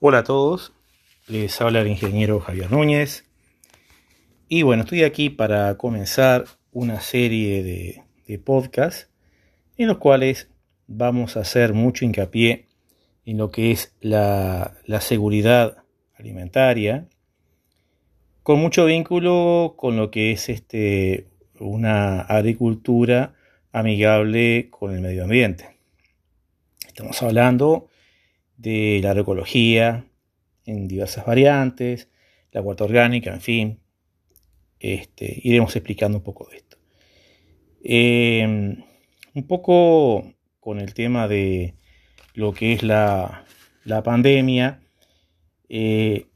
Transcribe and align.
Hola 0.00 0.18
a 0.18 0.22
todos, 0.22 0.72
les 1.26 1.60
habla 1.60 1.80
el 1.80 1.88
ingeniero 1.88 2.38
Javier 2.38 2.70
Núñez 2.70 3.24
y 4.48 4.62
bueno, 4.62 4.84
estoy 4.84 5.02
aquí 5.02 5.28
para 5.28 5.76
comenzar 5.76 6.44
una 6.70 7.00
serie 7.00 8.04
de, 8.24 8.38
podcasts 8.38 9.10
en 9.76 9.88
los 9.88 9.98
cuales 9.98 10.50
vamos 10.86 11.36
a 11.36 11.40
hacer 11.40 11.72
mucho 11.72 12.04
hincapié 12.04 12.68
en 13.24 13.38
lo 13.38 13.50
que 13.50 13.72
es 13.72 13.92
la, 14.00 14.76
la 14.86 15.00
seguridad 15.00 15.78
alimentaria, 16.16 17.08
con 18.44 18.60
mucho 18.60 18.84
vínculo 18.84 19.74
con 19.76 19.96
lo 19.96 20.12
que 20.12 20.30
es 20.30 20.48
este, 20.48 21.26
una 21.58 22.20
agricultura 22.20 23.34
amigable 23.72 24.68
con 24.70 24.94
el 24.94 25.00
medio 25.00 25.24
ambiente. 25.24 25.76
Estamos 26.86 27.20
hablando 27.20 27.88
de 28.58 29.00
la 29.02 29.10
agroecología 29.10 30.04
en 30.66 30.86
diversas 30.86 31.24
variantes, 31.24 32.10
la 32.52 32.60
huerta 32.60 32.84
orgánica, 32.84 33.32
en 33.32 33.40
fin. 33.40 33.80
Este, 34.80 35.40
iremos 35.42 35.74
explicando 35.74 36.18
un 36.18 36.24
poco 36.24 36.48
de 36.50 36.56
esto. 36.58 36.76
Em, 37.82 38.84
un 39.34 39.46
poco 39.46 40.34
con 40.60 40.80
el 40.80 40.92
tema 40.94 41.26
de 41.28 41.74
lo 42.34 42.52
que 42.52 42.72
es 42.74 42.82
la, 42.82 43.44
pandemia. 44.04 44.80
Eh, 45.68 46.26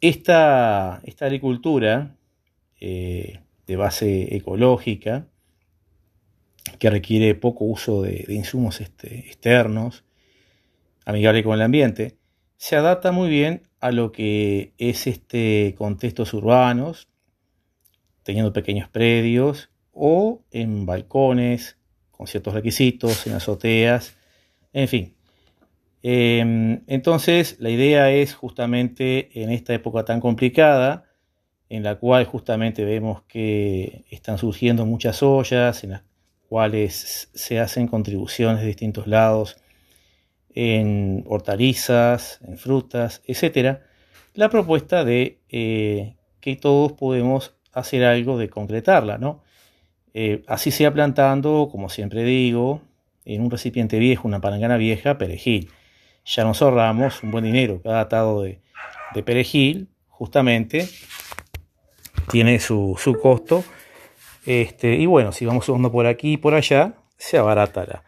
esta, 0.00 1.00
esta, 1.04 1.26
agricultura 1.26 2.16
eh, 2.80 3.40
de 3.66 3.76
base 3.76 4.34
ecológica, 4.34 5.28
que 6.78 6.90
requiere 6.90 7.34
poco 7.34 7.64
uso 7.64 8.02
de, 8.02 8.24
insumos 8.28 8.80
este, 8.80 9.18
externos, 9.20 10.04
amigable 11.04 11.42
con 11.42 11.54
el 11.54 11.62
ambiente, 11.62 12.16
se 12.56 12.76
adapta 12.76 13.12
muy 13.12 13.28
bien 13.28 13.62
a 13.80 13.90
lo 13.90 14.12
que 14.12 14.72
es 14.78 15.06
este 15.06 15.74
contextos 15.76 16.32
urbanos, 16.34 17.08
teniendo 18.22 18.52
pequeños 18.52 18.88
predios 18.88 19.70
o 19.92 20.42
en 20.52 20.86
balcones 20.86 21.76
con 22.10 22.26
ciertos 22.26 22.54
requisitos, 22.54 23.26
en 23.26 23.34
azoteas, 23.34 24.16
en 24.72 24.88
fin. 24.88 25.14
Em, 26.02 26.82
entonces, 26.86 27.56
la 27.60 27.70
idea 27.70 28.10
es 28.10 28.34
justamente 28.34 29.42
en 29.42 29.50
esta 29.50 29.74
época 29.74 30.04
tan 30.04 30.20
complicada, 30.20 31.04
en 31.68 31.82
la 31.82 31.96
cual 31.96 32.24
justamente 32.26 32.84
vemos 32.84 33.22
que 33.22 34.04
están 34.10 34.38
surgiendo 34.38 34.84
muchas 34.86 35.22
ollas, 35.22 35.84
en 35.84 35.90
las 35.90 36.02
cuales 36.48 37.30
se 37.34 37.60
hacen 37.60 37.88
contribuciones 37.88 38.60
de 38.60 38.66
distintos 38.66 39.06
lados 39.06 39.56
en 40.54 41.24
hortalizas, 41.26 42.40
en 42.46 42.58
frutas, 42.58 43.22
etc., 43.26 43.78
la 44.34 44.48
propuesta 44.48 45.04
de 45.04 45.40
eh, 45.50 46.14
que 46.40 46.56
todos 46.56 46.92
podemos 46.92 47.54
hacer 47.72 48.04
algo 48.04 48.38
de 48.38 48.48
concretarla, 48.48 49.18
¿no? 49.18 49.42
Eh, 50.14 50.42
así 50.46 50.70
sea 50.70 50.92
plantando, 50.92 51.68
como 51.70 51.88
siempre 51.88 52.24
digo, 52.24 52.82
en 53.24 53.42
un 53.42 53.50
recipiente 53.50 53.98
viejo, 53.98 54.28
una 54.28 54.40
palangana 54.40 54.76
vieja, 54.76 55.18
perejil. 55.18 55.70
Ya 56.24 56.44
nos 56.44 56.60
ahorramos 56.62 57.22
un 57.22 57.30
buen 57.30 57.44
dinero. 57.44 57.80
Cada 57.82 58.00
atado 58.00 58.42
de, 58.42 58.60
perejil, 59.24 59.88
justamente, 60.08 60.88
tiene 62.30 62.58
su, 62.60 62.96
costo. 63.20 63.64
Este, 64.44 64.96
y 64.96 65.06
bueno, 65.06 65.32
si 65.32 65.46
vamos 65.46 65.66
sumando 65.66 65.90
por 65.90 66.06
aquí 66.06 66.34
y 66.34 66.36
por 66.36 66.54
allá, 66.54 66.94
se 67.16 67.38
abarata 67.38 67.86
la, 67.86 68.04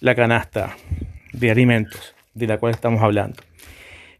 la 0.00 0.14
canasta 0.14 0.76
de 1.34 1.50
alimentos 1.50 2.14
de 2.34 2.46
la 2.46 2.58
cual 2.58 2.72
estamos 2.72 3.02
hablando. 3.02 3.42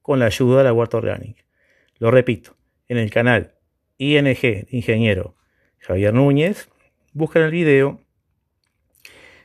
con 0.01 0.19
la 0.19 0.25
ayuda 0.25 0.59
de 0.59 0.63
la 0.65 0.73
huerta 0.73 0.97
orgánica. 0.97 1.43
Lo 1.97 2.11
repito, 2.11 2.55
en 2.87 2.97
el 2.97 3.09
canal 3.09 3.55
ING 3.97 4.67
Ingeniero 4.69 5.35
Javier 5.79 6.13
Núñez, 6.13 6.69
buscan 7.13 7.43
el 7.43 7.51
video 7.51 7.99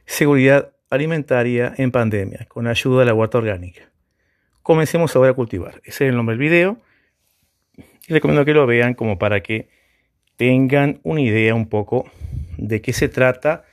Seguridad 0.09 0.73
alimentaria 0.89 1.75
en 1.77 1.91
pandemia, 1.91 2.47
con 2.49 2.67
ayuda 2.67 3.01
de 3.01 3.05
la 3.05 3.13
huerta 3.13 3.37
orgánica. 3.37 3.91
Comencemos 4.63 5.15
ahora 5.15 5.33
a 5.33 5.35
cultivar. 5.35 5.83
Ese 5.85 6.07
es 6.07 6.11
el 6.11 6.17
nombre 6.17 6.35
del 6.35 6.41
video. 6.41 6.79
Y 7.77 8.15
recomiendo 8.15 8.47
que 8.47 8.55
lo 8.55 8.67
vean 8.67 8.95
como 8.95 9.19
para 9.19 9.43
que 9.43 9.69
tengan 10.37 11.01
una 11.03 11.21
idea 11.21 11.55
un 11.55 11.69
poco 11.69 12.11
de 12.57 12.81
qué 12.81 12.95
se 12.95 13.11
trata 13.11 13.67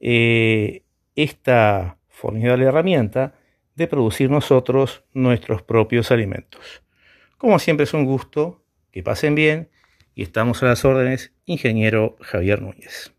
eh, 0.00 0.82
esta 1.14 1.98
formidable 2.08 2.64
herramienta 2.64 3.34
de 3.76 3.86
producir 3.86 4.28
nosotros 4.28 5.04
nuestros 5.12 5.62
propios 5.62 6.10
alimentos. 6.10 6.82
Como 7.38 7.60
siempre 7.60 7.84
es 7.84 7.94
un 7.94 8.06
gusto, 8.06 8.64
que 8.90 9.04
pasen 9.04 9.36
bien 9.36 9.68
y 10.16 10.24
estamos 10.24 10.64
a 10.64 10.66
las 10.66 10.84
órdenes, 10.84 11.32
ingeniero 11.46 12.16
Javier 12.20 12.60
Núñez. 12.60 13.12